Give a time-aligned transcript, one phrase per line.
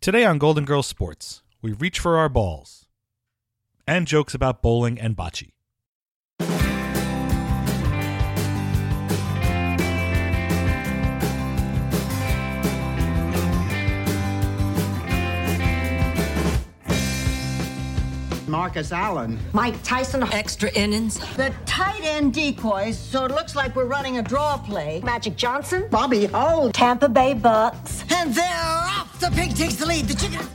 [0.00, 2.86] Today on Golden Girls Sports, we reach for our balls
[3.84, 5.50] and jokes about bowling and bocce.
[18.48, 19.38] Marcus Allen.
[19.52, 20.22] Mike Tyson.
[20.32, 21.18] Extra innings.
[21.36, 25.00] The tight end decoys, so it looks like we're running a draw play.
[25.04, 25.86] Magic Johnson.
[25.90, 26.74] Bobby Holt.
[26.74, 28.04] Tampa Bay Bucks.
[28.10, 29.20] And they're off.
[29.20, 30.06] The pig takes the lead.
[30.06, 30.46] The chicken.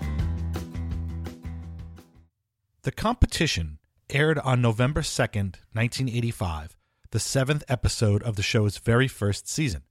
[2.84, 3.80] The competition
[4.10, 6.76] aired on November 2nd, 1985,
[7.12, 9.84] the seventh episode of the show's very first season.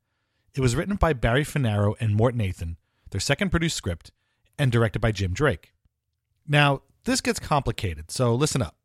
[0.55, 2.77] It was written by Barry Fanaro and Mort Nathan,
[3.10, 4.12] their second produced script,
[4.59, 5.73] and directed by Jim Drake.
[6.46, 8.77] Now, this gets complicated, so listen up.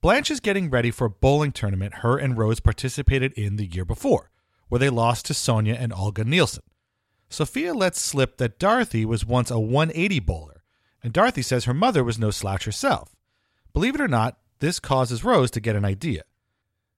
[0.00, 3.84] Blanche is getting ready for a bowling tournament her and Rose participated in the year
[3.84, 4.30] before,
[4.68, 6.62] where they lost to Sonia and Olga Nielsen.
[7.28, 10.62] Sophia lets slip that Dorothy was once a 180 bowler,
[11.02, 13.14] and Dorothy says her mother was no slouch herself.
[13.72, 16.22] Believe it or not, this causes Rose to get an idea.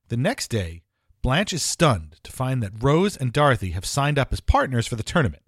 [0.09, 0.83] The next day,
[1.23, 4.97] Blanche is stunned to find that Rose and Dorothy have signed up as partners for
[4.97, 5.43] the tournament.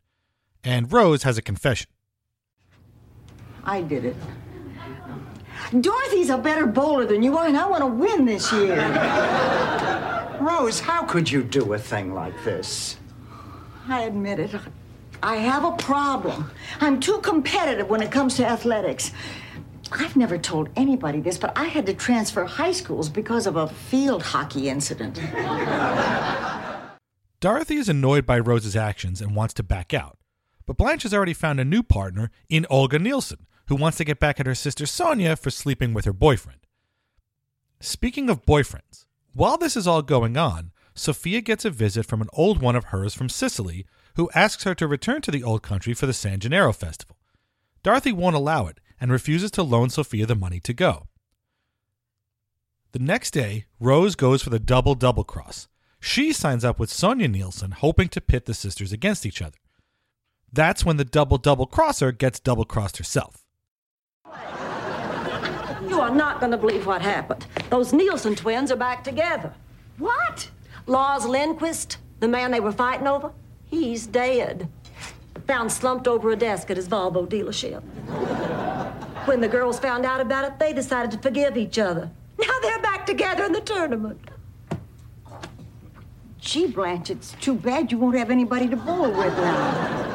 [0.62, 1.88] And Rose has a confession.
[3.64, 4.16] I did it.
[5.80, 8.76] Dorothy's a better bowler than you are, and I want to win this year.
[10.40, 12.96] Rose, how could you do a thing like this?
[13.88, 14.54] I admit it.
[15.22, 16.50] I have a problem.
[16.80, 19.12] I'm too competitive when it comes to athletics.
[19.92, 23.68] I've never told anybody this, but I had to transfer high schools because of a
[23.68, 25.20] field hockey incident.
[27.40, 30.18] Dorothy is annoyed by Rose's actions and wants to back out.
[30.66, 34.20] But Blanche has already found a new partner in Olga Nielsen, who wants to get
[34.20, 36.60] back at her sister Sonia for sleeping with her boyfriend.
[37.80, 42.28] Speaking of boyfriends, while this is all going on, Sophia gets a visit from an
[42.34, 45.94] old one of hers from Sicily who asks her to return to the old country
[45.94, 47.16] for the San Gennaro festival.
[47.82, 51.08] Dorothy won't allow it and refuses to loan Sophia the money to go.
[52.92, 55.66] The next day, Rose goes for the double double cross.
[55.98, 59.56] She signs up with Sonia Nielsen, hoping to pit the sisters against each other.
[60.52, 63.42] That's when the double double crosser gets double crossed herself.
[66.02, 67.46] Are not going to believe what happened.
[67.70, 69.54] Those Nielsen twins are back together.
[69.98, 70.50] What?
[70.88, 73.30] Lars Lindquist, the man they were fighting over,
[73.66, 74.68] he's dead.
[75.46, 77.82] Found slumped over a desk at his Volvo dealership.
[79.28, 82.10] When the girls found out about it, they decided to forgive each other.
[82.36, 84.28] Now they're back together in the tournament.
[86.40, 90.11] Gee, Blanche, it's too bad you won't have anybody to bowl with now.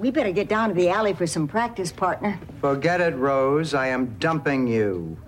[0.00, 2.40] We better get down to the alley for some practice, partner.
[2.62, 3.74] Forget it, Rose.
[3.74, 5.18] I am dumping you.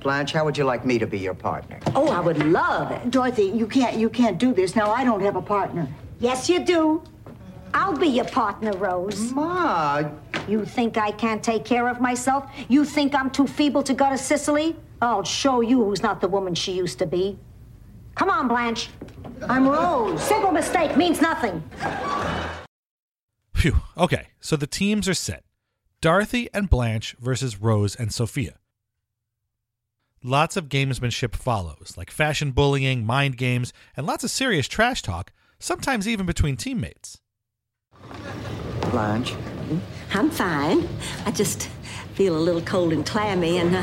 [0.00, 1.80] Blanche, how would you like me to be your partner?
[1.94, 3.10] Oh, I would love it.
[3.10, 4.76] Dorothy, you can't you can't do this.
[4.76, 5.88] Now I don't have a partner.
[6.20, 7.02] Yes, you do.
[7.72, 9.32] I'll be your partner, Rose.
[9.32, 10.02] Ma,
[10.46, 12.50] You think I can't take care of myself?
[12.68, 14.76] You think I'm too feeble to go to Sicily?
[15.00, 17.38] I'll show you who's not the woman she used to be.
[18.14, 18.90] Come on, Blanche.
[19.48, 20.22] I'm Rose.
[20.22, 21.62] Simple mistake means nothing.
[23.66, 23.80] Phew.
[23.98, 25.42] Okay, so the teams are set
[26.00, 28.60] Dorothy and Blanche versus Rose and Sophia.
[30.22, 35.32] Lots of gamesmanship follows, like fashion bullying, mind games, and lots of serious trash talk,
[35.58, 37.20] sometimes even between teammates.
[38.92, 39.34] Blanche.
[40.14, 40.88] I'm fine.
[41.24, 41.68] I just
[42.14, 43.82] feel a little cold and clammy and uh,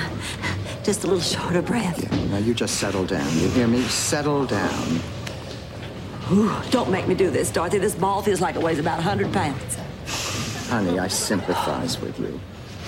[0.84, 2.10] just a little short of breath.
[2.30, 3.30] Now you just settle down.
[3.38, 3.82] You hear me?
[3.82, 5.02] Settle down.
[6.34, 7.78] Ooh, don't make me do this, Dorothy.
[7.78, 9.78] This ball feels like it weighs about 100 pounds.
[10.68, 12.40] Honey, I sympathize with you.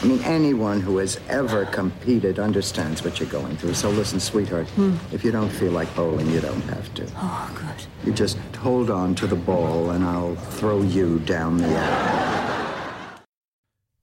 [0.01, 3.75] I mean, anyone who has ever competed understands what you're going through.
[3.75, 4.95] So listen, sweetheart, hmm.
[5.13, 7.07] if you don't feel like bowling, you don't have to.
[7.17, 8.07] Oh, good.
[8.07, 13.19] You just hold on to the ball and I'll throw you down the alley.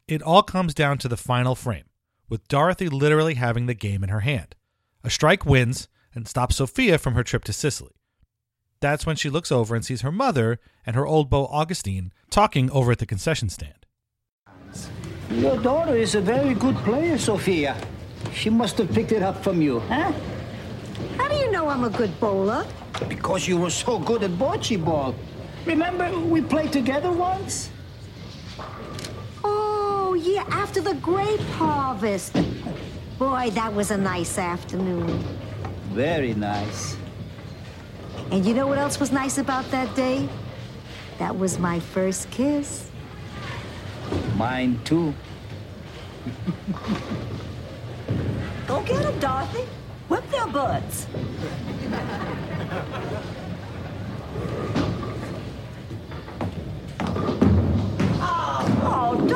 [0.06, 1.86] It all comes down to the final frame,
[2.28, 4.54] with Dorothy literally having the game in her hand.
[5.02, 7.92] A strike wins and stops Sophia from her trip to Sicily.
[8.82, 12.68] That's when she looks over and sees her mother and her old beau Augustine talking
[12.72, 13.86] over at the concession stand.
[15.30, 17.76] Your daughter is a very good player, Sophia.
[18.32, 20.12] She must have picked it up from you, huh?
[21.16, 22.66] How do you know I'm a good bowler?
[23.08, 25.14] Because you were so good at bocce ball.
[25.64, 27.70] Remember, we played together once?
[29.44, 32.34] Oh, yeah, after the grape harvest.
[33.16, 35.22] Boy, that was a nice afternoon.
[35.92, 36.96] Very nice.
[38.30, 40.28] And you know what else was nice about that day?
[41.18, 42.88] That was my first kiss.
[44.36, 45.14] Mine, too.
[48.66, 49.66] Go get them, Dorothy.
[50.08, 51.06] Whip their butts.
[58.84, 59.26] Oh,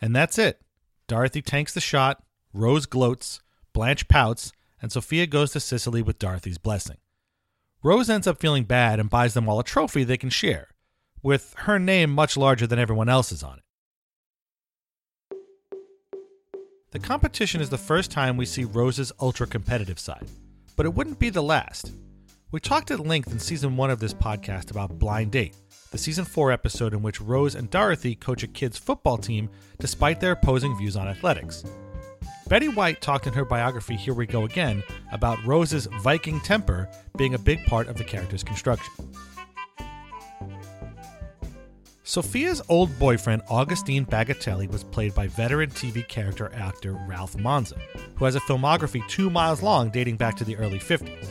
[0.00, 0.60] And that's it.
[1.06, 2.22] Dorothy tanks the shot,
[2.52, 3.40] Rose gloats,
[3.72, 6.98] Blanche pouts, and Sophia goes to Sicily with Dorothy's blessing.
[7.82, 10.68] Rose ends up feeling bad and buys them all a trophy they can share,
[11.22, 13.64] with her name much larger than everyone else's on it.
[16.90, 20.26] The competition is the first time we see Rose's ultra competitive side,
[20.74, 21.92] but it wouldn't be the last.
[22.50, 25.54] We talked at length in season one of this podcast about Blind Date,
[25.90, 29.48] the season four episode in which Rose and Dorothy coach a kids' football team
[29.78, 31.64] despite their opposing views on athletics.
[32.48, 34.82] Betty White talked in her biography Here We Go Again
[35.12, 38.92] about Rose's Viking temper being a big part of the character's construction.
[42.04, 47.78] Sophia's old boyfriend, Augustine Bagatelli, was played by veteran TV character actor Ralph Manza,
[48.14, 51.28] who has a filmography two miles long dating back to the early 50s.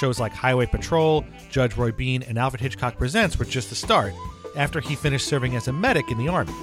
[0.00, 4.14] Shows like Highway Patrol, Judge Roy Bean, and Alfred Hitchcock Presents were just the start
[4.56, 6.54] after he finished serving as a medic in the Army.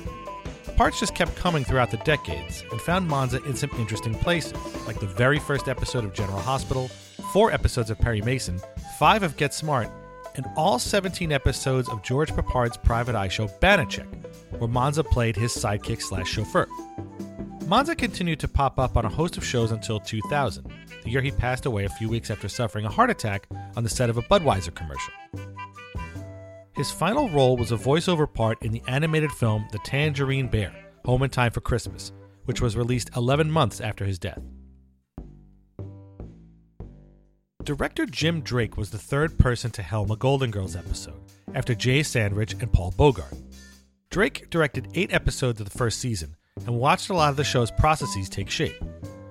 [0.76, 4.54] Parts just kept coming throughout the decades and found Manza in some interesting places,
[4.88, 6.88] like the very first episode of General Hospital,
[7.32, 8.60] four episodes of Perry Mason,
[8.98, 9.92] five of Get Smart,
[10.34, 14.08] and all 17 episodes of George Peppard's private eye show Banacek,
[14.58, 16.68] where Manza played his sidekick slash chauffeur.
[17.68, 20.72] Manza continued to pop up on a host of shows until 2000,
[21.04, 23.90] the year he passed away a few weeks after suffering a heart attack on the
[23.90, 25.14] set of a Budweiser commercial.
[26.78, 30.74] His final role was a voiceover part in the animated film The Tangerine Bear
[31.04, 32.14] Home in Time for Christmas,
[32.46, 34.42] which was released 11 months after his death.
[37.66, 41.20] Director Jim Drake was the third person to helm a Golden Girls episode,
[41.54, 43.34] after Jay Sandrich and Paul Bogart.
[44.10, 47.72] Drake directed eight episodes of the first season and watched a lot of the show's
[47.72, 48.76] processes take shape.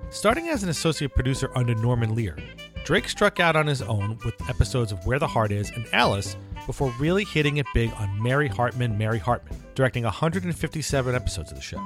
[0.09, 2.37] Starting as an associate producer under Norman Lear,
[2.85, 6.37] Drake struck out on his own with episodes of Where the Heart Is and Alice
[6.65, 11.61] before really hitting it big on Mary Hartman, Mary Hartman, directing 157 episodes of the
[11.61, 11.81] show.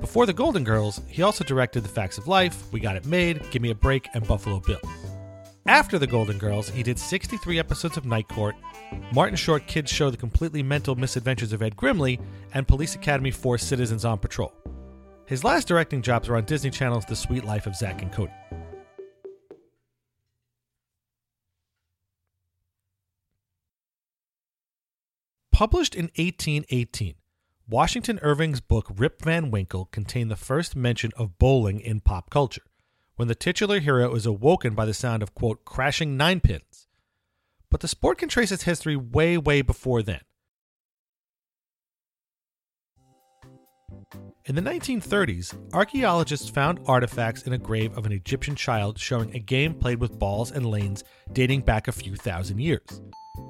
[0.00, 3.50] Before The Golden Girls, he also directed The Facts of Life, We Got It Made,
[3.50, 4.80] Give Me a Break, and Buffalo Bill.
[5.66, 8.54] After The Golden Girls, he did 63 episodes of Night Court,
[9.14, 12.20] Martin Short kids show The Completely Mental Misadventures of Ed Grimley,
[12.52, 14.52] and Police Academy 4 Citizens on Patrol.
[15.24, 18.30] His last directing jobs were on Disney Channel's The Sweet Life of Zack and Cody.
[25.50, 27.14] Published in 1818,
[27.70, 32.64] Washington Irving's book Rip Van Winkle contained the first mention of bowling in pop culture,
[33.16, 36.88] when the titular hero is awoken by the sound of, quote, crashing ninepins.
[37.70, 40.20] But the sport can trace its history way, way before then.
[44.46, 49.38] In the 1930s, archaeologists found artifacts in a grave of an Egyptian child showing a
[49.38, 51.02] game played with balls and lanes
[51.32, 53.00] dating back a few thousand years.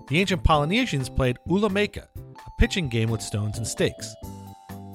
[0.08, 4.14] The ancient Polynesians played ulu maika, a pitching game with stones and stakes.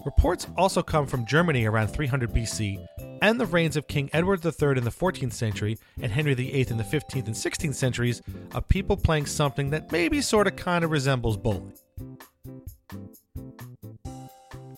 [0.06, 2.80] Reports also come from Germany around 300 BC
[3.22, 6.78] and the reigns of King Edward III in the 14th century and Henry VIII in
[6.78, 8.22] the 15th and 16th centuries
[8.54, 11.74] of people playing something that maybe sort of kind of resembles bowling.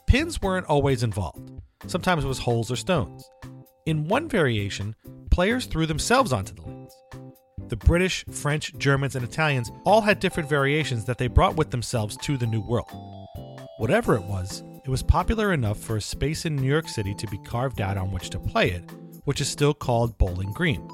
[0.08, 1.52] Pins weren't always involved.
[1.88, 3.30] Sometimes it was holes or stones.
[3.86, 4.96] In one variation,
[5.32, 6.94] players threw themselves onto the lanes.
[7.70, 12.18] The British, French, Germans, and Italians all had different variations that they brought with themselves
[12.18, 12.92] to the New World.
[13.78, 17.28] Whatever it was, it was popular enough for a space in New York City to
[17.28, 18.84] be carved out on which to play it,
[19.26, 20.88] which is still called Bowling Green.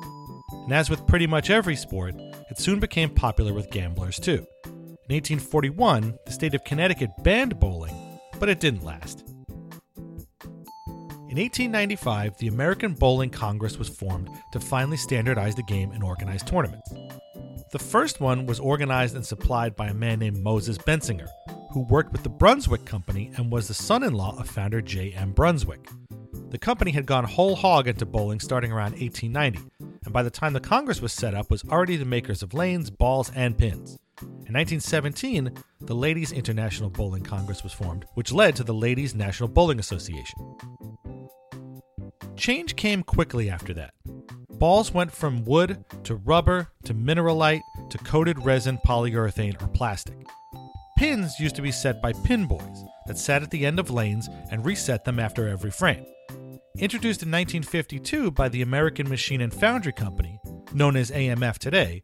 [0.52, 2.16] And as with pretty much every sport,
[2.50, 4.46] it soon became popular with gamblers too.
[4.66, 9.24] In 1841, the state of Connecticut banned bowling, but it didn't last.
[11.30, 16.44] In 1895, the American Bowling Congress was formed to finally standardize the game and organize
[16.44, 16.92] tournaments.
[17.72, 21.28] The first one was organized and supplied by a man named Moses Bensinger,
[21.72, 25.32] who worked with the Brunswick Company and was the son in law of founder J.M.
[25.32, 25.88] Brunswick.
[26.50, 29.60] The company had gone whole hog into bowling starting around 1890,
[30.06, 32.90] and by the time the Congress was set up, was already the makers of lanes,
[32.90, 33.98] balls, and pins.
[34.22, 39.50] In 1917, the Ladies International Bowling Congress was formed, which led to the Ladies National
[39.50, 40.56] Bowling Association.
[42.36, 43.94] Change came quickly after that.
[44.52, 50.17] Balls went from wood to rubber to mineralite to coated resin, polyurethane, or plastic.
[50.98, 54.28] Pins used to be set by pin boys that sat at the end of lanes
[54.50, 56.04] and reset them after every frame.
[56.80, 60.40] Introduced in 1952 by the American Machine and Foundry Company,
[60.74, 62.02] known as AMF today,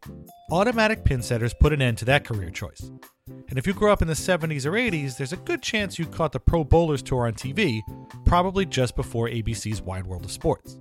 [0.52, 2.88] automatic pin setters put an end to that career choice.
[3.48, 6.06] And if you grew up in the 70s or 80s, there's a good chance you
[6.06, 7.80] caught the Pro Bowlers Tour on TV,
[8.24, 10.78] probably just before ABC's Wide World of Sports.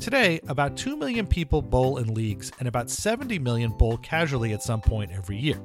[0.00, 4.62] Today, about 2 million people bowl in leagues, and about 70 million bowl casually at
[4.62, 5.60] some point every year.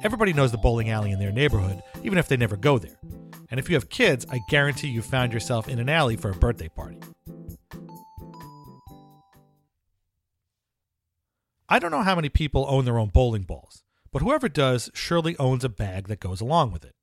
[0.00, 2.98] Everybody knows the bowling alley in their neighborhood, even if they never go there.
[3.50, 6.34] And if you have kids, I guarantee you found yourself in an alley for a
[6.34, 7.00] birthday party.
[11.68, 15.36] I don't know how many people own their own bowling balls, but whoever does surely
[15.38, 16.94] owns a bag that goes along with it.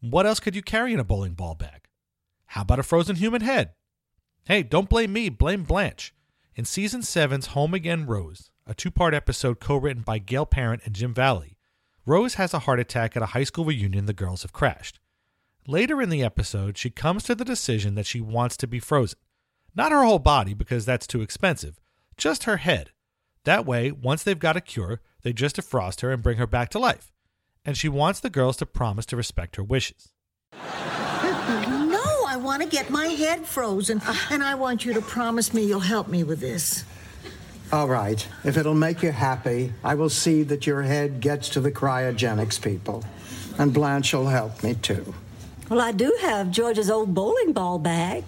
[0.00, 1.82] What else could you carry in a bowling ball bag?
[2.46, 3.70] How about a frozen human head?
[4.46, 6.12] Hey, don't blame me, blame Blanche.
[6.56, 10.82] In season 7's Home Again Rose, a two part episode co written by Gail Parent
[10.84, 11.55] and Jim Vallely,
[12.06, 15.00] Rose has a heart attack at a high school reunion the girls have crashed.
[15.66, 19.18] Later in the episode, she comes to the decision that she wants to be frozen.
[19.74, 21.80] Not her whole body, because that's too expensive,
[22.16, 22.92] just her head.
[23.42, 26.68] That way, once they've got a cure, they just defrost her and bring her back
[26.70, 27.10] to life.
[27.64, 30.12] And she wants the girls to promise to respect her wishes.
[30.52, 30.60] No,
[32.28, 35.80] I want to get my head frozen, and I want you to promise me you'll
[35.80, 36.84] help me with this.
[37.72, 38.26] All right.
[38.44, 42.62] If it'll make you happy, I will see that your head gets to the cryogenics
[42.62, 43.04] people.
[43.58, 45.14] And Blanche will help me too.
[45.68, 48.24] Well, I do have George's old bowling ball bag.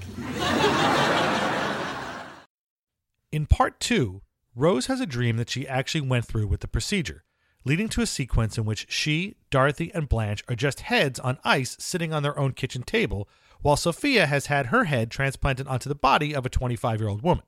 [3.31, 4.23] In part two,
[4.57, 7.23] Rose has a dream that she actually went through with the procedure,
[7.65, 11.77] leading to a sequence in which she, Dorothy, and Blanche are just heads on ice
[11.79, 13.29] sitting on their own kitchen table,
[13.61, 17.23] while Sophia has had her head transplanted onto the body of a 25 year old
[17.23, 17.45] woman.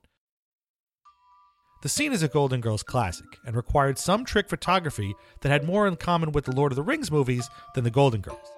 [1.81, 5.87] The scene is a Golden Girls classic and required some trick photography that had more
[5.87, 8.53] in common with the Lord of the Rings movies than the Golden Girls.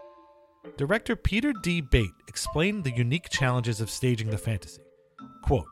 [0.75, 1.81] Director Peter D.
[1.81, 4.81] Beyt explained the unique challenges of staging the fantasy.
[5.41, 5.67] Quote,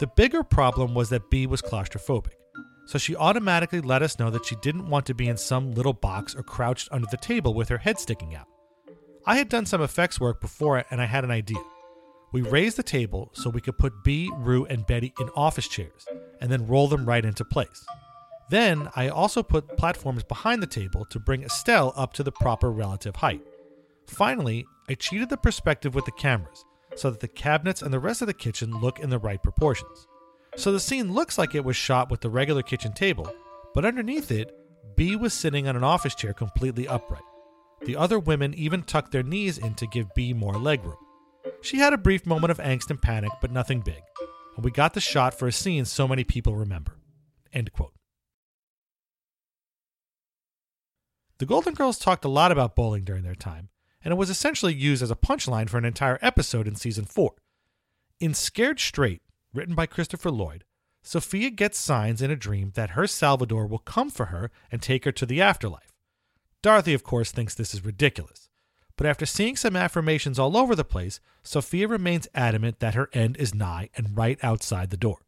[0.00, 2.32] the bigger problem was that Bea was claustrophobic,
[2.86, 5.92] so she automatically let us know that she didn't want to be in some little
[5.92, 8.46] box or crouched under the table with her head sticking out.
[9.26, 11.62] I had done some effects work before and I had an idea.
[12.36, 16.06] We raised the table so we could put Bea, Rue, and Betty in office chairs
[16.38, 17.82] and then roll them right into place.
[18.50, 22.70] Then I also put platforms behind the table to bring Estelle up to the proper
[22.70, 23.40] relative height.
[24.06, 26.62] Finally, I cheated the perspective with the cameras
[26.94, 30.06] so that the cabinets and the rest of the kitchen look in the right proportions.
[30.56, 33.32] So the scene looks like it was shot with the regular kitchen table,
[33.72, 34.54] but underneath it,
[34.94, 37.24] Bea was sitting on an office chair completely upright.
[37.86, 40.98] The other women even tucked their knees in to give Bea more legroom.
[41.60, 44.02] She had a brief moment of angst and panic, but nothing big,
[44.54, 46.96] and we got the shot for a scene so many people remember.
[47.52, 47.92] End quote.
[51.38, 53.68] The Golden Girls talked a lot about bowling during their time,
[54.02, 57.34] and it was essentially used as a punchline for an entire episode in season 4.
[58.20, 59.20] In Scared Straight,
[59.52, 60.64] written by Christopher Lloyd,
[61.02, 65.04] Sophia gets signs in a dream that her Salvador will come for her and take
[65.04, 65.92] her to the afterlife.
[66.62, 68.48] Dorothy, of course, thinks this is ridiculous.
[68.96, 73.36] But after seeing some affirmations all over the place, Sophia remains adamant that her end
[73.36, 75.18] is nigh and right outside the door.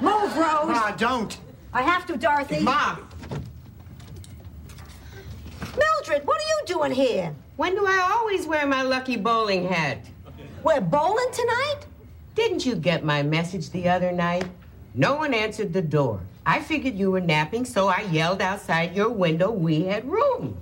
[0.00, 0.66] Move, Rose!
[0.66, 1.38] Ma, don't.
[1.72, 2.60] I have to, Dorothy.
[2.60, 2.96] Ma,
[5.76, 7.34] Mildred, what are you doing here?
[7.56, 9.98] When do I always wear my lucky bowling hat?
[10.62, 11.80] We're bowling tonight?
[12.34, 14.44] Didn't you get my message the other night?
[14.94, 16.20] No one answered the door.
[16.44, 20.60] I figured you were napping, so I yelled outside your window we had room.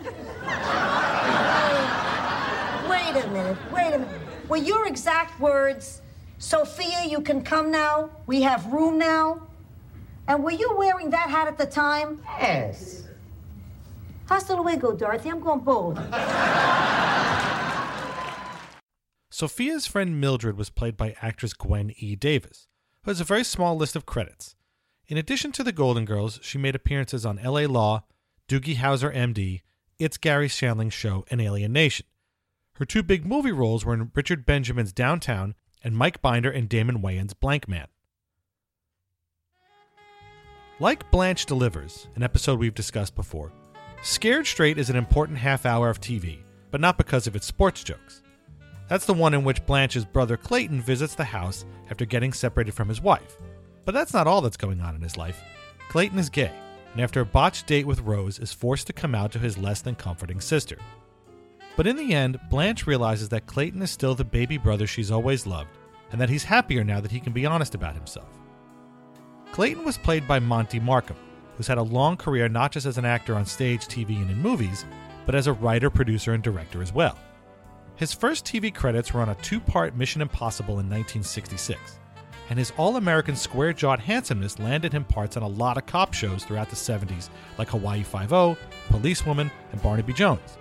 [0.00, 0.12] Wait
[3.24, 4.20] a minute, wait a minute.
[4.48, 6.02] Were your exact words,
[6.38, 8.10] Sophia, you can come now?
[8.26, 9.42] We have room now?
[10.28, 12.22] And were you wearing that hat at the time?
[12.38, 13.04] Yes.
[14.28, 15.30] Hasta luego, Dorothy.
[15.30, 16.04] I'm going bowling.
[19.30, 22.16] Sophia's friend Mildred was played by actress Gwen E.
[22.16, 22.66] Davis,
[23.02, 24.56] who has a very small list of credits.
[25.08, 28.04] In addition to the Golden Girls, she made appearances on LA Law,
[28.48, 29.60] Doogie Howser MD,
[29.98, 32.04] It's Garry Shandling Show, An Alien Nation.
[32.74, 37.00] Her two big movie roles were in Richard Benjamin's Downtown and Mike Binder and Damon
[37.00, 37.86] Wayans' Blankman.
[40.80, 43.52] Like Blanche Delivers, an episode we've discussed before,
[44.02, 47.82] Scared Straight is an important half hour of TV, but not because of its sports
[47.82, 48.22] jokes.
[48.90, 52.90] That's the one in which Blanche's brother Clayton visits the house after getting separated from
[52.90, 53.38] his wife.
[53.86, 55.40] But that's not all that's going on in his life.
[55.88, 56.52] Clayton is gay,
[56.96, 59.82] and after a botched date with Rose, is forced to come out to his less
[59.82, 60.78] than comforting sister.
[61.76, 65.46] But in the end, Blanche realizes that Clayton is still the baby brother she's always
[65.46, 65.68] loved,
[66.10, 68.30] and that he's happier now that he can be honest about himself.
[69.52, 71.18] Clayton was played by Monte Markham,
[71.58, 74.40] who's had a long career not just as an actor on stage, TV, and in
[74.40, 74.86] movies,
[75.26, 77.18] but as a writer, producer, and director as well.
[77.96, 81.98] His first TV credits were on a two part Mission Impossible in 1966,
[82.48, 86.14] and his all American square jawed handsomeness landed him parts on a lot of cop
[86.14, 88.56] shows throughout the 70s, like Hawaii Five O,
[88.88, 90.58] Policewoman, and Barnaby Jones.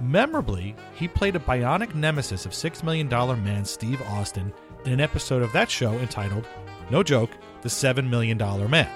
[0.00, 4.52] Memorably, he played a bionic nemesis of Six Million Dollar Man Steve Austin
[4.84, 6.46] in an episode of that show entitled,
[6.90, 7.30] no joke,
[7.62, 8.90] The Seven Million Dollar Man.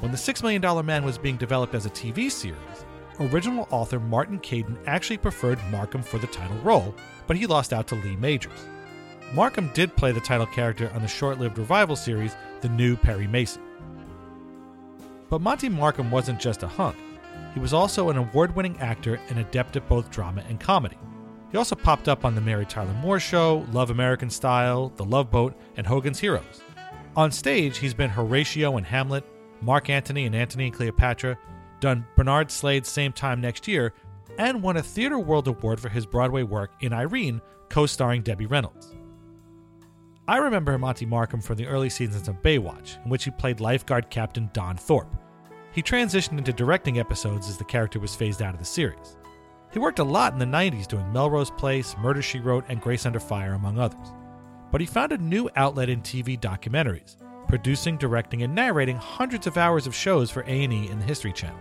[0.00, 2.56] When The Six Million Dollar Man was being developed as a TV series,
[3.20, 6.94] original author Martin Caidin actually preferred Markham for the title role,
[7.26, 8.66] but he lost out to Lee Majors.
[9.32, 13.26] Markham did play the title character on the short lived revival series, The New Perry
[13.26, 13.62] Mason.
[15.28, 16.96] But Monte Markham wasn't just a hunk,
[17.54, 20.98] he was also an award winning actor and adept at both drama and comedy.
[21.50, 25.30] He also popped up on The Mary Tyler Moore Show, Love American Style, The Love
[25.30, 26.62] Boat, and Hogan's Heroes.
[27.16, 29.24] On stage, he's been Horatio in Hamlet,
[29.60, 31.36] Mark Antony in Antony and Cleopatra,
[31.80, 33.92] done Bernard Slade's Same Time Next Year,
[34.38, 38.46] and won a Theatre World Award for his Broadway work in Irene, co starring Debbie
[38.46, 38.94] Reynolds.
[40.30, 44.10] I remember Monte Markham from the early seasons of Baywatch, in which he played lifeguard
[44.10, 45.16] captain Don Thorpe.
[45.72, 49.16] He transitioned into directing episodes as the character was phased out of the series.
[49.72, 53.06] He worked a lot in the 90s doing Melrose Place, Murder She Wrote, and Grace
[53.06, 54.12] Under Fire, among others.
[54.70, 57.16] But he found a new outlet in TV documentaries,
[57.48, 61.58] producing, directing, and narrating hundreds of hours of shows for A&E and the History Channel.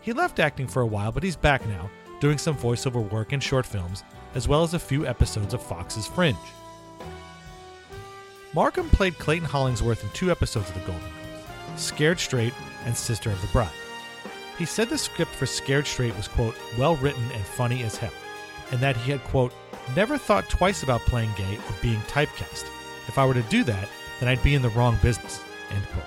[0.00, 3.40] He left acting for a while, but he's back now, doing some voiceover work in
[3.40, 6.38] short films, as well as a few episodes of Fox's Fringe.
[8.54, 12.54] Markham played Clayton Hollingsworth in two episodes of The Golden Girls, Scared Straight
[12.86, 13.68] and Sister of the Bride.
[14.56, 18.12] He said the script for Scared Straight was, quote, well written and funny as hell,
[18.72, 19.52] and that he had, quote,
[19.94, 22.64] never thought twice about playing gay or being typecast.
[23.06, 23.88] If I were to do that,
[24.18, 26.04] then I'd be in the wrong business, end quote.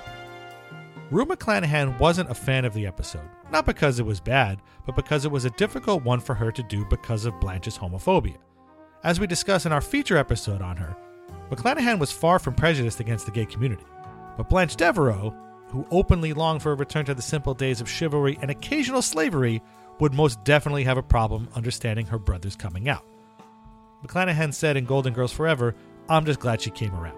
[1.11, 5.25] Rue McClanahan wasn't a fan of the episode, not because it was bad, but because
[5.25, 8.37] it was a difficult one for her to do because of Blanche's homophobia.
[9.03, 10.95] As we discuss in our feature episode on her,
[11.51, 13.83] McClanahan was far from prejudiced against the gay community.
[14.37, 15.35] But Blanche Devereaux,
[15.67, 19.61] who openly longed for a return to the simple days of chivalry and occasional slavery,
[19.99, 23.05] would most definitely have a problem understanding her brother's coming out.
[24.03, 25.75] McClanahan said in Golden Girls Forever,
[26.09, 27.17] I'm just glad she came around.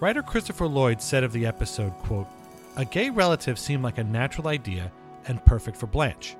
[0.00, 2.26] Writer Christopher Lloyd said of the episode, quote,
[2.76, 4.90] A gay relative seemed like a natural idea
[5.26, 6.36] and perfect for Blanche.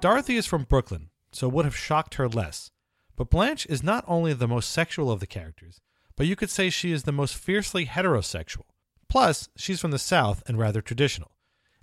[0.00, 2.70] Dorothy is from Brooklyn, so would have shocked her less.
[3.16, 5.80] But Blanche is not only the most sexual of the characters,
[6.16, 8.64] but you could say she is the most fiercely heterosexual.
[9.08, 11.32] Plus, she's from the South and rather traditional.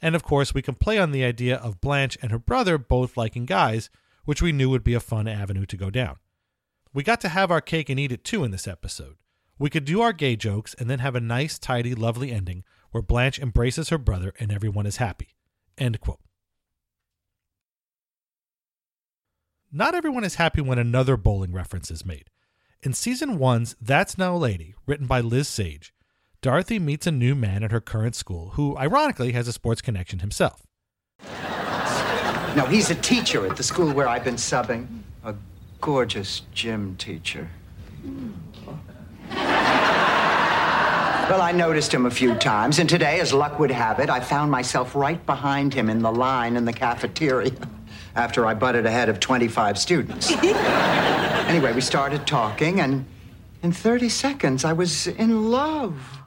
[0.02, 3.18] And of course, we can play on the idea of Blanche and her brother both
[3.18, 3.90] liking guys,
[4.26, 6.18] which we knew would be a fun avenue to go down.
[6.94, 9.16] We got to have our cake and eat it too in this episode.
[9.58, 13.04] We could do our gay jokes and then have a nice, tidy, lovely ending where
[13.04, 15.36] Blanche embraces her brother and everyone is happy.
[15.78, 16.20] End quote.
[19.74, 22.30] Not everyone is happy when another bowling reference is made.
[22.84, 25.94] In season one's That's No Lady, written by Liz Sage,
[26.42, 30.20] Dorothy meets a new man at her current school who, ironically, has a sports connection
[30.20, 30.64] himself.
[32.54, 34.88] No, he's a teacher at the school where I've been subbing.
[35.24, 35.36] A
[35.80, 37.48] gorgeous gym teacher.
[41.30, 44.20] Well, I noticed him a few times, and today, as luck would have it, I
[44.20, 47.52] found myself right behind him in the line in the cafeteria
[48.16, 50.32] after I butted ahead of 25 students.
[51.48, 53.06] anyway, we started talking, and
[53.64, 56.20] in 30 seconds, I was in love.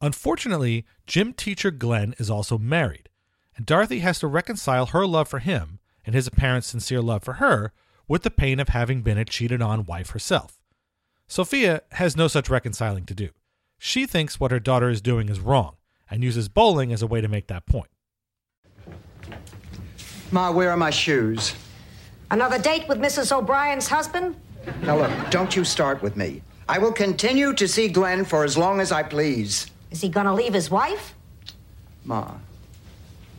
[0.00, 3.08] Unfortunately, gym teacher Glenn is also married,
[3.56, 7.34] and Dorothy has to reconcile her love for him and his apparent sincere love for
[7.34, 7.72] her
[8.08, 10.58] with the pain of having been a cheated on wife herself.
[11.26, 13.28] Sophia has no such reconciling to do.
[13.78, 15.76] She thinks what her daughter is doing is wrong
[16.10, 17.90] and uses bowling as a way to make that point.
[20.32, 21.54] Ma, where are my shoes?
[22.30, 23.36] Another date with Mrs.
[23.36, 24.36] O'Brien's husband?
[24.82, 26.42] Now, look, don't you start with me.
[26.68, 29.66] I will continue to see Glenn for as long as I please.
[29.90, 31.14] Is he gonna leave his wife?
[32.04, 32.34] Ma,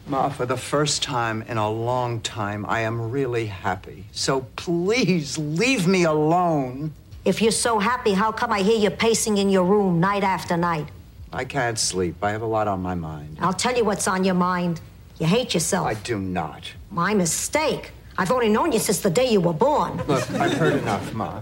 [0.07, 4.05] Ma, for the first time in a long time, I am really happy.
[4.11, 6.91] So please leave me alone.
[7.23, 10.57] If you're so happy, how come I hear you pacing in your room night after
[10.57, 10.89] night?
[11.31, 12.15] I can't sleep.
[12.21, 13.37] I have a lot on my mind.
[13.39, 14.81] I'll tell you what's on your mind.
[15.19, 15.87] You hate yourself.
[15.87, 16.73] I do not.
[16.91, 17.91] My mistake.
[18.17, 19.95] I've only known you since the day you were born.
[20.07, 21.41] Look, I've heard enough, Ma.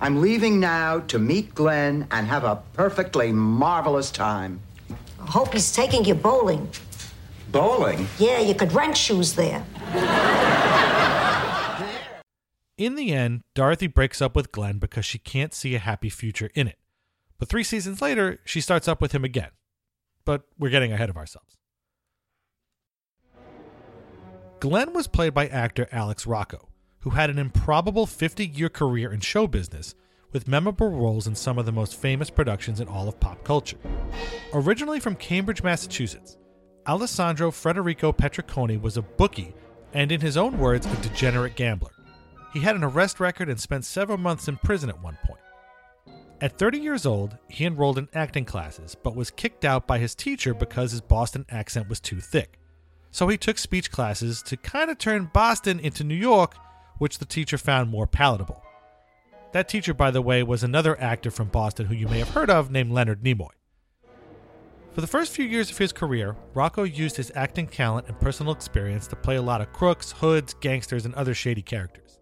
[0.00, 4.60] I'm leaving now to meet Glenn and have a perfectly marvelous time.
[5.20, 6.68] I hope he's taking you bowling.
[7.50, 8.06] Bowling?
[8.18, 9.64] Yeah, you could rent shoes there.
[12.78, 16.50] In the end, Dorothy breaks up with Glenn because she can't see a happy future
[16.54, 16.78] in it.
[17.38, 19.50] But three seasons later, she starts up with him again.
[20.24, 21.56] But we're getting ahead of ourselves.
[24.64, 29.20] Glenn was played by actor Alex Rocco, who had an improbable 50 year career in
[29.20, 29.94] show business
[30.32, 33.76] with memorable roles in some of the most famous productions in all of pop culture.
[34.54, 36.38] Originally from Cambridge, Massachusetts,
[36.86, 39.52] Alessandro Federico Petricone was a bookie
[39.92, 41.92] and, in his own words, a degenerate gambler.
[42.54, 45.42] He had an arrest record and spent several months in prison at one point.
[46.40, 50.14] At 30 years old, he enrolled in acting classes, but was kicked out by his
[50.14, 52.58] teacher because his Boston accent was too thick.
[53.14, 56.56] So he took speech classes to kind of turn Boston into New York,
[56.98, 58.60] which the teacher found more palatable.
[59.52, 62.50] That teacher, by the way, was another actor from Boston who you may have heard
[62.50, 63.52] of named Leonard Nimoy.
[64.90, 68.52] For the first few years of his career, Rocco used his acting talent and personal
[68.52, 72.18] experience to play a lot of crooks, hoods, gangsters, and other shady characters.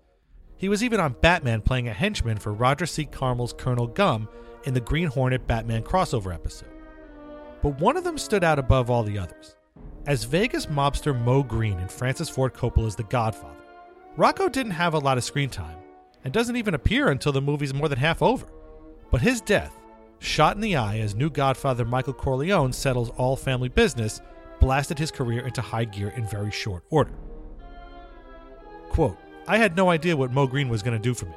[0.58, 3.06] He was even on Batman playing a henchman for Roger C.
[3.06, 4.28] Carmel's Colonel Gum
[4.64, 6.68] in the Green Hornet Batman crossover episode.
[7.62, 9.56] But one of them stood out above all the others.
[10.04, 13.54] As Vegas mobster Moe Greene in Francis Ford Coppola's The Godfather,
[14.16, 15.76] Rocco didn't have a lot of screen time
[16.24, 18.46] and doesn't even appear until the movie's more than half over.
[19.12, 19.78] But his death,
[20.18, 24.20] shot in the eye as new Godfather Michael Corleone settles all family business,
[24.58, 27.14] blasted his career into high gear in very short order.
[28.88, 31.36] Quote, I had no idea what Moe Greene was going to do for me.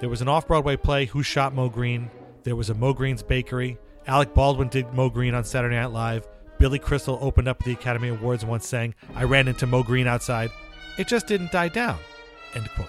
[0.00, 2.10] There was an off Broadway play, Who Shot Moe Greene?
[2.42, 3.78] There was a Moe Greene's Bakery.
[4.06, 6.28] Alec Baldwin did Moe Greene on Saturday Night Live.
[6.58, 10.50] Billy Crystal opened up the Academy Awards once saying, I ran into Moe Greene outside.
[10.98, 11.98] It just didn't die down.
[12.54, 12.88] End quote.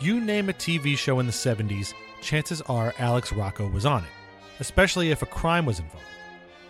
[0.00, 1.92] You name a TV show in the 70s,
[2.22, 4.10] chances are Alex Rocco was on it,
[4.58, 6.06] especially if a crime was involved.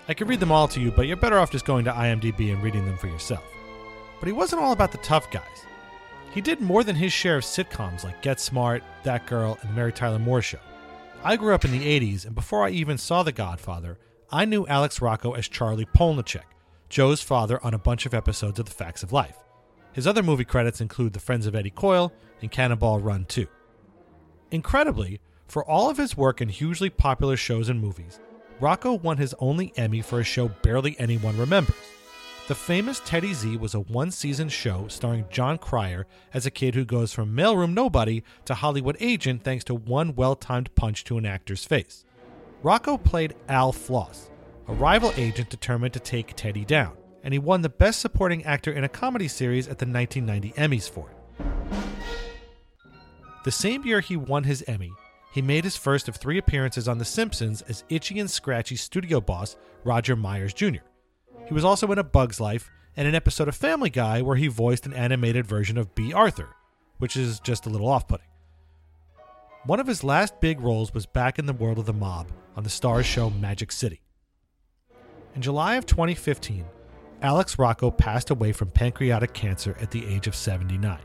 [0.09, 2.53] I could read them all to you, but you're better off just going to IMDb
[2.53, 3.45] and reading them for yourself.
[4.19, 5.45] But he wasn't all about the tough guys.
[6.33, 9.75] He did more than his share of sitcoms like Get Smart, That Girl, and The
[9.75, 10.59] Mary Tyler Moore Show.
[11.23, 13.99] I grew up in the 80s, and before I even saw The Godfather,
[14.33, 16.45] I knew Alex Rocco as Charlie Polniaczek,
[16.89, 19.37] Jo's father on a bunch of episodes of The Facts of Life.
[19.93, 23.49] His other movie credits include The Friends of Eddie Coyle and Cannonball Run 2.
[24.53, 28.21] Incredibly, for all of his work in hugely popular shows and movies,
[28.61, 31.75] Rocco won his only Emmy for a show barely anyone remembers.
[32.47, 36.77] The famous Teddy Z was a one season show starring Jon Cryer as a kid
[36.77, 41.19] who goes from mailroom nobody to Hollywood agent thanks to one well timed punch to
[41.19, 42.05] an actor's face.
[42.63, 44.31] Rocco played Al Floss,
[44.69, 48.73] a rival agent determined to take Teddy down, and he won the Best Supporting Actor
[48.73, 51.17] in a Comedy Series at the 1990 Emmys for it.
[53.45, 54.93] The same year he won his Emmy,
[55.33, 59.21] he made his first of three appearances on The Simpsons as Itchy and Scratchy studio
[59.21, 60.83] boss Roger Myers Jr.
[61.47, 64.49] He was also in A Bug's Life and an episode of Family Guy where he
[64.49, 66.49] voiced an animated version of Bea Arthur,
[66.99, 68.27] which is just a little off putting.
[69.65, 72.63] One of his last big roles was back in the world of the mob on
[72.63, 74.01] the Starz show Magic City.
[75.35, 76.65] In July of 2015,
[77.21, 80.99] Alex Rocco passed away from pancreatic cancer at the age of 79.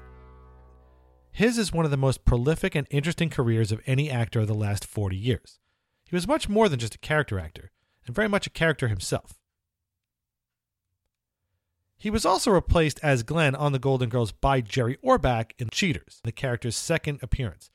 [1.33, 4.53] His is one of the most prolific and interesting careers of any actor of the
[4.53, 5.59] last 40 years.
[6.05, 7.71] He was much more than just a character actor,
[8.07, 9.33] and very much a character himself.
[11.97, 16.21] He was also replaced as Glenn on The Golden Girls by Jerry Orbach in Cheaters,
[16.23, 17.69] the character's second appearance.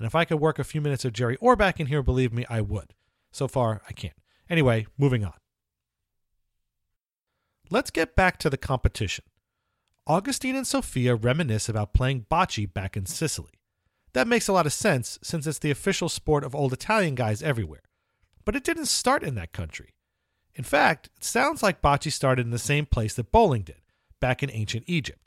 [0.00, 2.46] And if I could work a few minutes of Jerry Orbach in here, believe me,
[2.48, 2.94] I would.
[3.32, 4.16] So far, I can't.
[4.48, 5.34] Anyway, moving on.
[7.68, 9.26] Let's get back to the competition.
[10.06, 13.60] Augustine and Sophia reminisce about playing bocce back in Sicily.
[14.14, 17.42] That makes a lot of sense since it's the official sport of old Italian guys
[17.42, 17.82] everywhere.
[18.46, 19.96] But it didn't start in that country.
[20.54, 23.82] In fact, it sounds like bocce started in the same place that bowling did,
[24.18, 25.19] back in ancient Egypt.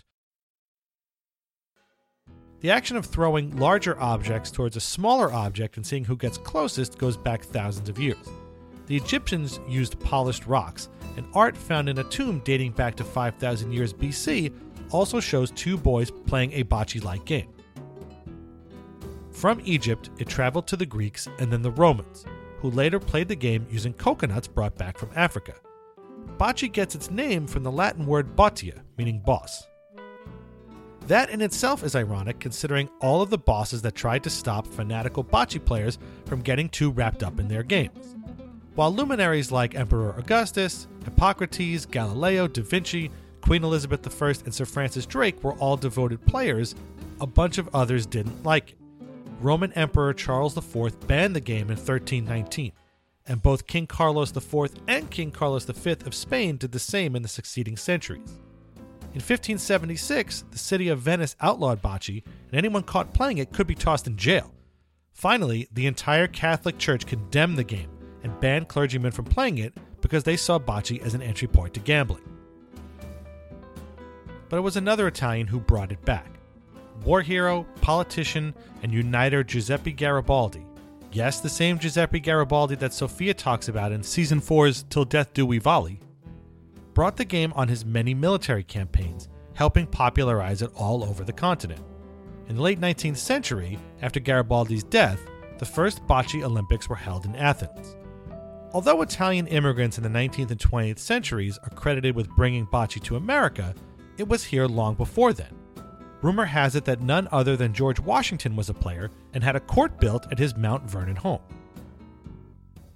[2.64, 6.98] The action of throwing larger objects towards a smaller object and seeing who gets closest
[6.98, 8.30] goes back thousands of years.
[8.86, 13.74] The Egyptians used polished rocks, and art found in a tomb dating back to 5,000
[13.74, 14.54] years BC
[14.92, 17.50] also shows two boys playing a bocce like game.
[19.34, 22.24] From Egypt, it traveled to the Greeks and then the Romans,
[22.60, 25.56] who later played the game using coconuts brought back from Africa.
[26.38, 29.68] Bocce gets its name from the Latin word botia, meaning boss.
[31.08, 35.24] That in itself is ironic considering all of the bosses that tried to stop fanatical
[35.24, 38.16] bocce players from getting too wrapped up in their games.
[38.76, 43.12] While luminaries like Emperor Augustus, Hippocrates, Galileo, Da Vinci,
[43.42, 46.74] Queen Elizabeth I, and Sir Francis Drake were all devoted players,
[47.20, 48.78] a bunch of others didn't like it.
[49.42, 52.72] Roman Emperor Charles IV banned the game in 1319,
[53.28, 57.22] and both King Carlos IV and King Carlos V of Spain did the same in
[57.22, 58.40] the succeeding centuries.
[59.14, 63.76] In 1576, the city of Venice outlawed bocce, and anyone caught playing it could be
[63.76, 64.52] tossed in jail.
[65.12, 67.92] Finally, the entire Catholic Church condemned the game
[68.24, 71.80] and banned clergymen from playing it because they saw bocce as an entry point to
[71.80, 72.24] gambling.
[74.50, 76.28] But it was another Italian who brought it back
[77.04, 80.66] war hero, politician, and uniter Giuseppe Garibaldi.
[81.12, 85.46] Yes, the same Giuseppe Garibaldi that Sophia talks about in season 4's Till Death Do
[85.46, 86.00] We Volley,
[86.94, 91.82] brought the game on his many military campaigns, helping popularize it all over the continent.
[92.48, 95.20] In the late 19th century, after Garibaldi's death,
[95.60, 97.96] the first bocce Olympics were held in Athens.
[98.74, 103.16] Although Italian immigrants in the 19th and 20th centuries are credited with bringing bocce to
[103.16, 103.76] America,
[104.18, 105.56] it was here long before then.
[106.22, 109.60] Rumor has it that none other than George Washington was a player and had a
[109.60, 111.42] court built at his Mount Vernon home.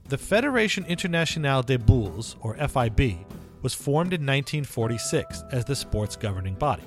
[0.07, 3.25] The Fédération Internationale des Boules, or FIB,
[3.67, 6.83] was formed in 1946 as the sport's governing body.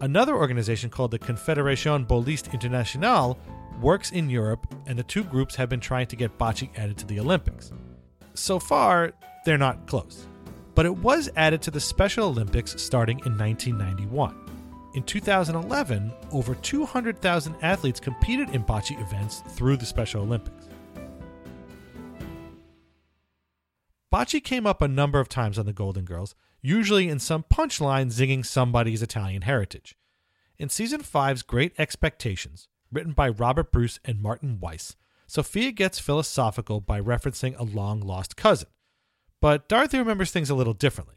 [0.00, 3.38] Another organization called the Confédération Bouliste Internationale
[3.82, 7.06] works in Europe, and the two groups have been trying to get bocce added to
[7.06, 7.72] the Olympics.
[8.32, 9.12] So far,
[9.44, 10.26] they're not close.
[10.74, 14.34] But it was added to the Special Olympics starting in 1991.
[14.94, 20.57] In 2011, over 200,000 athletes competed in bocce events through the Special Olympics.
[24.10, 28.06] Bocce came up a number of times on the Golden Girls, usually in some punchline
[28.06, 29.96] zinging somebody's Italian heritage.
[30.58, 36.80] In season 5's Great Expectations, written by Robert Bruce and Martin Weiss, Sophia gets philosophical
[36.80, 38.68] by referencing a long lost cousin.
[39.42, 41.16] But Dorothy remembers things a little differently.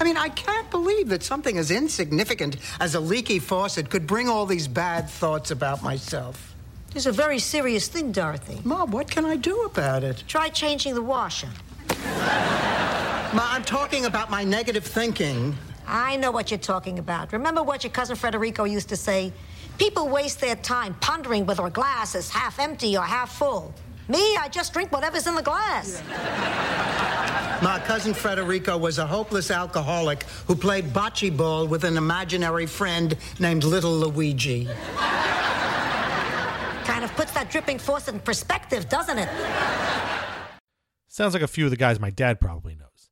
[0.00, 4.26] I mean, I can't believe that something as insignificant as a leaky faucet could bring
[4.26, 6.51] all these bad thoughts about myself.
[6.94, 8.60] It's a very serious thing, Dorothy.
[8.64, 10.22] Ma, what can I do about it?
[10.28, 11.48] Try changing the washer.
[11.98, 15.56] Ma, I'm talking about my negative thinking.
[15.86, 17.32] I know what you're talking about.
[17.32, 19.32] Remember what your cousin Federico used to say?
[19.78, 23.72] People waste their time pondering whether a glass is half empty or half full.
[24.08, 26.02] Me, I just drink whatever's in the glass.
[27.62, 33.16] My cousin Federico was a hopeless alcoholic who played bocce ball with an imaginary friend
[33.38, 34.68] named Little Luigi.
[36.92, 39.26] Kind of puts that dripping force in perspective, doesn't it?
[41.08, 43.08] Sounds like a few of the guys my dad probably knows.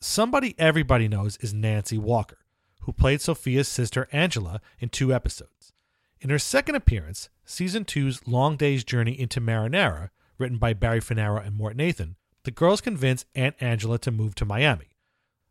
[0.00, 2.38] Somebody everybody knows is Nancy Walker,
[2.80, 5.72] who played Sophia's sister Angela in two episodes.
[6.20, 11.46] In her second appearance, season two's Long Day's Journey into Marinara, written by Barry Fanaro
[11.46, 14.96] and Mort Nathan, the girls convince Aunt Angela to move to Miami.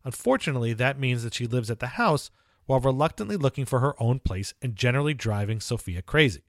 [0.03, 2.29] Unfortunately, that means that she lives at the house
[2.65, 6.41] while reluctantly looking for her own place and generally driving Sophia crazy.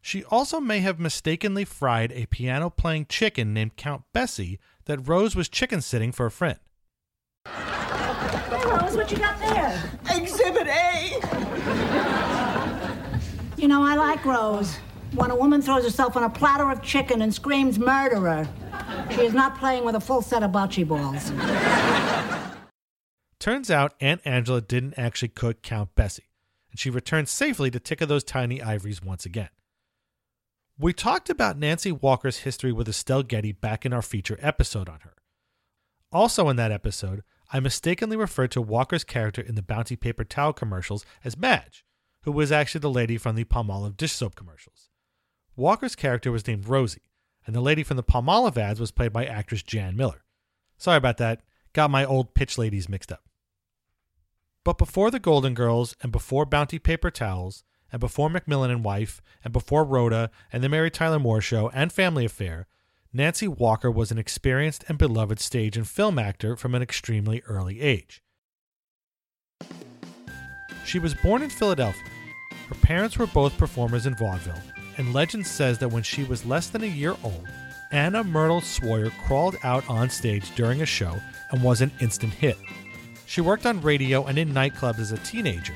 [0.00, 5.36] She also may have mistakenly fried a piano playing chicken named Count Bessie that Rose
[5.36, 6.58] was chicken sitting for a friend.
[7.46, 9.98] Hey, Rose, what you got there?
[10.10, 11.20] Exhibit A!
[13.56, 14.76] You know, I like Rose.
[15.14, 18.46] When a woman throws herself on a platter of chicken and screams murderer,
[19.10, 21.32] she is not playing with a full set of bocce balls.
[23.38, 26.28] Turns out Aunt Angela didn't actually cook Count Bessie,
[26.70, 29.48] and she returned safely to tickle those tiny ivories once again.
[30.80, 35.00] We talked about Nancy Walker's history with Estelle Getty back in our feature episode on
[35.00, 35.14] her.
[36.12, 40.52] Also in that episode, I mistakenly referred to Walker's character in the Bounty Paper Towel
[40.52, 41.84] commercials as Madge,
[42.22, 44.88] who was actually the lady from the Palmolive dish soap commercials.
[45.56, 47.10] Walker's character was named Rosie,
[47.44, 50.22] and the lady from the Palmolive ads was played by actress Jan Miner.
[50.76, 51.40] Sorry about that,
[51.72, 53.24] got my old pitch ladies mixed up.
[54.62, 59.20] But before the Golden Girls, and before Bounty Paper Towels, and before McMillan and Wife,
[59.44, 62.66] and before Rhoda, and the Mary Tyler Moore Show, and Family Affair,
[63.12, 67.80] Nancy Walker was an experienced and beloved stage and film actor from an extremely early
[67.80, 68.22] age.
[70.84, 72.02] She was born in Philadelphia.
[72.68, 74.60] Her parents were both performers in vaudeville,
[74.98, 77.48] and legend says that when she was less than a year old,
[77.90, 81.18] Anna Myrtle Swoyer crawled out on stage during a show
[81.50, 82.58] and was an instant hit.
[83.24, 85.74] She worked on radio and in nightclubs as a teenager,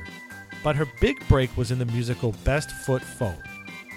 [0.62, 3.42] but her big break was in the musical Best Foot Forward,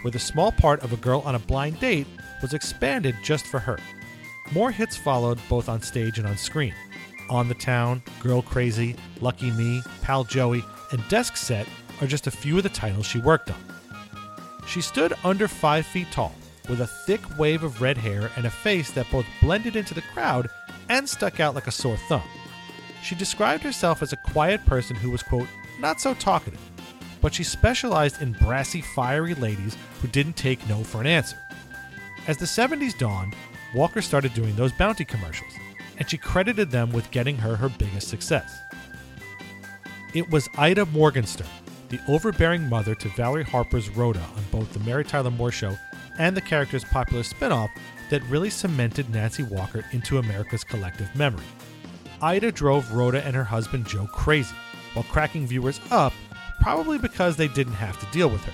[0.02, 2.08] where the small part of a girl on a blind date
[2.42, 3.78] was expanded just for her.
[4.52, 6.74] More hits followed both on stage and on screen.
[7.30, 11.68] On the Town, Girl Crazy, Lucky Me, Pal Joey, and Desk Set
[12.02, 13.58] are just a few of the titles she worked on.
[14.68, 16.36] She stood under five feet tall,
[16.70, 20.02] with a thick wave of red hair and a face that both blended into the
[20.14, 20.50] crowd
[20.90, 22.24] and stuck out like a sore thumb.
[23.02, 25.48] She described herself as a quiet person who was, quote,
[25.80, 26.60] not so talkative,
[27.22, 31.38] but she specialized in brassy, fiery ladies who didn't take no for an answer.
[32.28, 33.36] As the 70s dawned,
[33.74, 35.54] Walker started doing those bounty commercials,
[35.98, 38.58] and she credited them with getting her her biggest success.
[40.14, 41.48] It was Ida Morgenstern,
[41.90, 45.78] the overbearing mother to Valerie Harper's Rhoda on both The Mary Tyler Moore Show
[46.18, 47.70] and the character's popular spin off,
[48.10, 51.44] that really cemented Nancy Walker into America's collective memory.
[52.22, 54.56] Ida drove Rhoda and her husband Joe crazy,
[54.96, 56.14] while cracking viewers up,
[56.62, 58.54] probably because they didn't have to deal with her.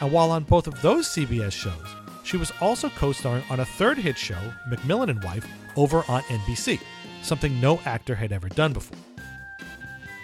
[0.00, 3.64] And while on both of those CBS shows, she was also co starring on a
[3.64, 6.80] third hit show, McMillan and Wife, over on NBC,
[7.22, 8.98] something no actor had ever done before.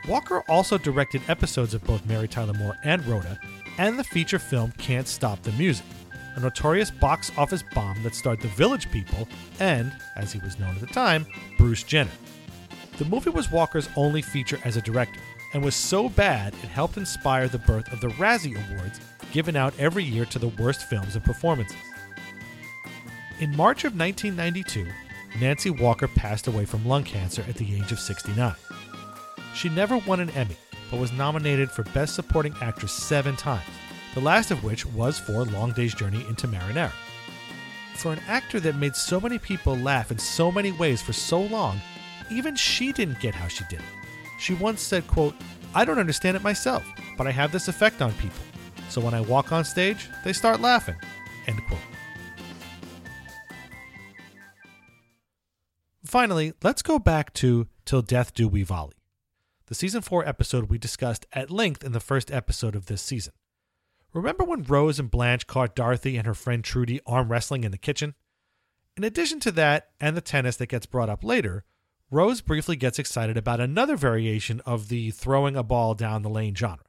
[0.09, 3.39] Walker also directed episodes of both Mary Tyler Moore and Rhoda,
[3.79, 5.85] and the feature film Can't Stop the Music,
[6.37, 10.75] a notorious box office bomb that starred the Village People and, as he was known
[10.75, 11.27] at the time,
[11.59, 12.11] Bruce Jenner.
[12.99, 15.21] The movie was Walker's only feature as a director
[15.53, 19.01] and was so bad it helped inspire the birth of the Razzie Awards
[19.33, 21.77] given out every year to the worst films and performances.
[23.41, 24.87] In March of 1992,
[25.41, 28.55] Nancy Walker passed away from lung cancer at the age of 69.
[29.55, 30.57] She never won an Emmy,
[30.91, 33.65] but was nominated for Best Supporting Actress seven times,
[34.15, 36.93] the last of which was for Long Day's Journey into Marinara.
[37.95, 41.43] For an actor that made so many people laugh in so many ways for so
[41.43, 41.81] long,
[42.31, 44.00] even she didn't get how she did it.
[44.41, 45.35] She once said, quote,
[45.75, 46.83] I don't understand it myself,
[47.19, 48.41] but I have this effect on people.
[48.89, 50.97] So when I walk on stage, they start laughing.
[51.47, 51.81] End quote.
[56.05, 58.97] Finally, let's go back to Till Death Do We Volley,
[59.67, 63.35] the season 4 episode we discussed at length in the first episode of this season.
[64.13, 67.79] Remember when Rose and Blanche caught Dorothy and her friend Trudy arm wrestling in the
[67.79, 68.15] kitchen?
[68.97, 71.65] In addition to that, and the tennis that gets brought up later,
[72.13, 76.57] Rose briefly gets excited about another variation of the throwing a ball down the lane
[76.57, 76.85] genre.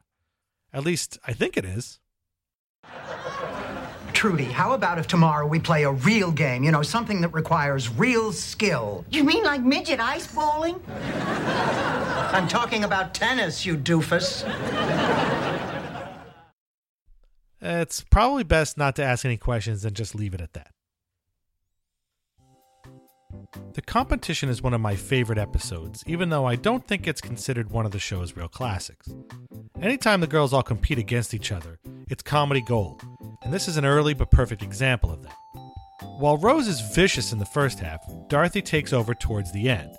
[0.73, 1.99] At least, I think it is.
[4.13, 6.63] Trudy, how about if tomorrow we play a real game?
[6.63, 9.05] You know, something that requires real skill.
[9.11, 10.81] You mean like midget ice bowling?
[10.89, 14.43] I'm talking about tennis, you doofus.
[17.61, 20.71] It's probably best not to ask any questions and just leave it at that.
[23.73, 27.71] The competition is one of my favorite episodes, even though I don't think it's considered
[27.71, 29.09] one of the show's real classics.
[29.81, 33.03] Anytime the girls all compete against each other, it's comedy gold,
[33.43, 35.35] and this is an early but perfect example of that.
[36.19, 39.91] While Rose is vicious in the first half, Dorothy takes over towards the end.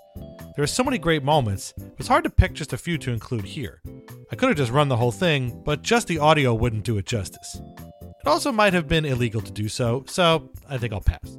[0.55, 3.13] There are so many great moments, it was hard to pick just a few to
[3.13, 3.83] include here.
[4.31, 7.07] I could have just run the whole thing, but just the audio wouldn't do it
[7.07, 7.61] justice.
[8.01, 11.39] It also might have been illegal to do so, so I think I'll pass.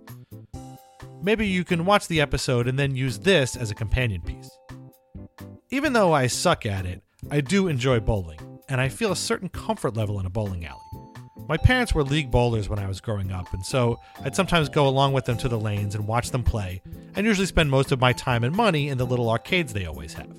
[1.23, 4.49] Maybe you can watch the episode and then use this as a companion piece.
[5.69, 9.47] Even though I suck at it, I do enjoy bowling, and I feel a certain
[9.47, 10.81] comfort level in a bowling alley.
[11.47, 14.85] My parents were league bowlers when I was growing up, and so I'd sometimes go
[14.85, 16.81] along with them to the lanes and watch them play,
[17.15, 20.13] and usually spend most of my time and money in the little arcades they always
[20.15, 20.35] have.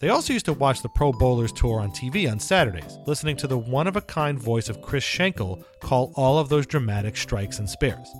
[0.00, 3.46] They also used to watch the Pro Bowlers Tour on TV on Saturdays, listening to
[3.46, 7.58] the one of a kind voice of Chris Schenkel call all of those dramatic strikes
[7.58, 8.10] and spares.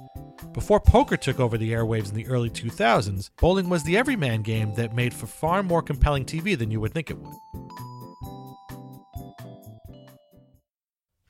[0.52, 4.74] Before poker took over the airwaves in the early 2000s, bowling was the everyman game
[4.74, 7.36] that made for far more compelling TV than you would think it would.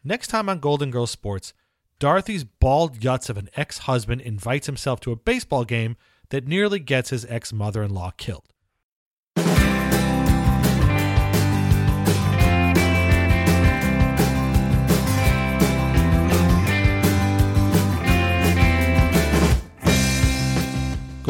[0.03, 1.53] Next time on Golden Girls Sports,
[1.99, 5.99] Dorothy's bald yuts of an ex husband invites himself to a baseball game
[6.31, 8.55] that nearly gets his ex mother in law killed.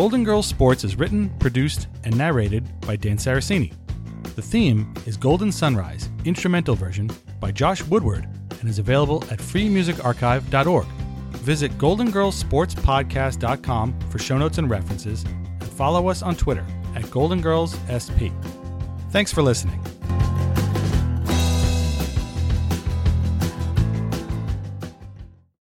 [0.01, 3.75] Golden Girls Sports is written, produced, and narrated by Dan Saraceni.
[4.35, 8.27] The theme is Golden Sunrise, instrumental version by Josh Woodward,
[8.61, 10.87] and is available at freemusicarchive.org.
[11.43, 17.77] Visit goldengirlsportspodcast.com for show notes and references, and follow us on Twitter at Golden Girls
[17.93, 18.33] SP.
[19.11, 19.85] Thanks for listening.